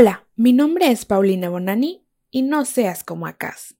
[0.00, 3.76] Hola, mi nombre es Paulina Bonani y no seas como Acas.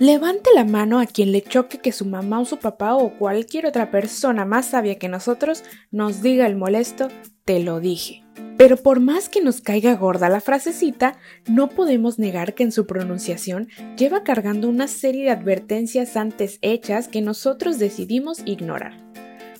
[0.00, 3.66] Levante la mano a quien le choque que su mamá o su papá o cualquier
[3.66, 7.06] otra persona más sabia que nosotros nos diga el molesto,
[7.44, 8.24] te lo dije.
[8.58, 12.84] Pero por más que nos caiga gorda la frasecita, no podemos negar que en su
[12.84, 19.05] pronunciación lleva cargando una serie de advertencias antes hechas que nosotros decidimos ignorar.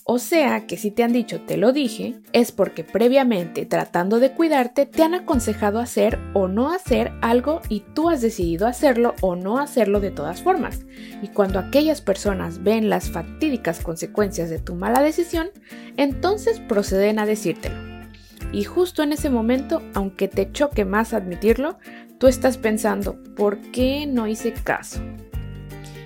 [0.09, 4.31] O sea que si te han dicho te lo dije, es porque previamente tratando de
[4.31, 9.35] cuidarte te han aconsejado hacer o no hacer algo y tú has decidido hacerlo o
[9.35, 10.87] no hacerlo de todas formas.
[11.23, 15.49] Y cuando aquellas personas ven las fatídicas consecuencias de tu mala decisión,
[15.97, 17.75] entonces proceden a decírtelo.
[18.53, 21.79] Y justo en ese momento, aunque te choque más admitirlo,
[22.19, 25.01] tú estás pensando, ¿por qué no hice caso?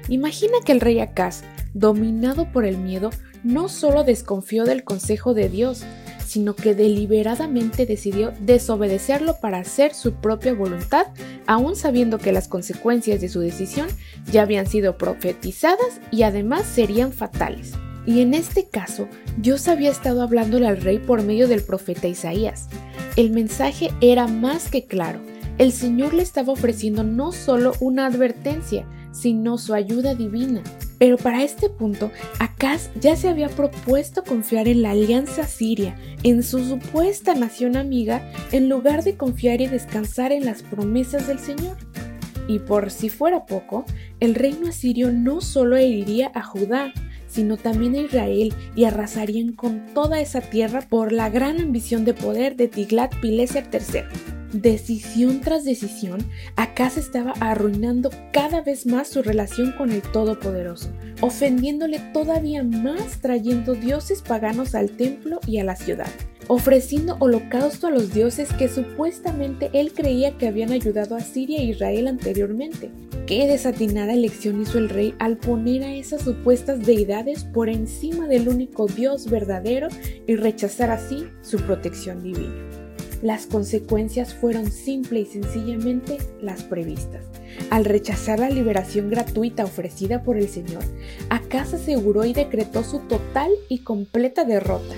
[0.09, 3.10] Imagina que el rey Acaz, dominado por el miedo,
[3.43, 5.83] no solo desconfió del consejo de Dios,
[6.30, 11.09] sino que deliberadamente decidió desobedecerlo para hacer su propia voluntad,
[11.47, 13.88] aun sabiendo que las consecuencias de su decisión
[14.30, 17.73] ya habían sido profetizadas y además serían fatales.
[18.07, 22.69] Y en este caso, Dios había estado hablándole al rey por medio del profeta Isaías.
[23.16, 25.21] El mensaje era más que claro.
[25.59, 30.63] El Señor le estaba ofreciendo no solo una advertencia, sino su ayuda divina.
[31.01, 36.42] Pero para este punto, Acaz ya se había propuesto confiar en la alianza siria, en
[36.42, 41.79] su supuesta nación amiga, en lugar de confiar y descansar en las promesas del Señor.
[42.48, 43.87] Y por si fuera poco,
[44.20, 46.92] el reino asirio no solo heriría a Judá,
[47.26, 52.12] sino también a Israel y arrasarían con toda esa tierra por la gran ambición de
[52.12, 54.40] poder de Tiglat-Pileser III.
[54.52, 56.20] Decisión tras decisión,
[56.88, 60.88] se estaba arruinando cada vez más su relación con el Todopoderoso,
[61.20, 66.09] ofendiéndole todavía más trayendo dioses paganos al templo y a la ciudad,
[66.48, 71.64] ofreciendo holocausto a los dioses que supuestamente él creía que habían ayudado a Siria e
[71.64, 72.91] Israel anteriormente.
[73.26, 78.48] Qué desatinada elección hizo el rey al poner a esas supuestas deidades por encima del
[78.48, 79.88] único Dios verdadero
[80.26, 82.79] y rechazar así su protección divina.
[83.22, 87.22] Las consecuencias fueron simple y sencillamente las previstas.
[87.69, 90.82] Al rechazar la liberación gratuita ofrecida por el Señor,
[91.28, 94.94] Acaz aseguró y decretó su total y completa derrota.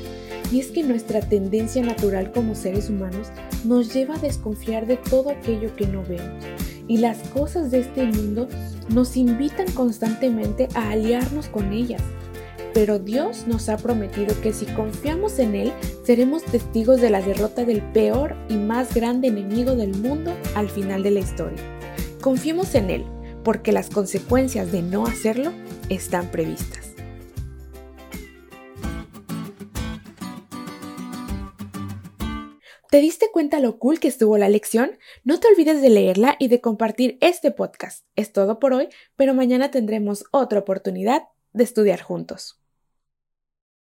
[0.52, 3.28] Y es que nuestra tendencia natural como seres humanos
[3.64, 6.44] nos lleva a desconfiar de todo aquello que no vemos.
[6.86, 8.48] Y las cosas de este mundo
[8.88, 12.02] nos invitan constantemente a aliarnos con ellas,
[12.74, 15.72] pero Dios nos ha prometido que si confiamos en Él,
[16.04, 21.02] seremos testigos de la derrota del peor y más grande enemigo del mundo al final
[21.02, 21.62] de la historia.
[22.20, 23.04] Confiemos en Él,
[23.44, 25.52] porque las consecuencias de no hacerlo
[25.88, 26.92] están previstas.
[32.90, 34.98] ¿Te diste cuenta lo cool que estuvo la lección?
[35.24, 38.04] No te olvides de leerla y de compartir este podcast.
[38.16, 41.22] Es todo por hoy, pero mañana tendremos otra oportunidad
[41.54, 42.61] de estudiar juntos.